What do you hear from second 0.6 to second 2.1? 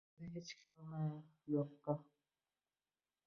topolmas yoqqa…